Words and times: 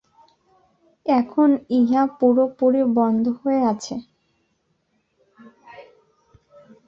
এখন 1.05 1.49
ইহা 1.79 2.03
পুরোপুরি 2.19 2.81
বন্ধ 2.97 3.23
হয়ে 3.39 3.61
আছে। 3.71 3.95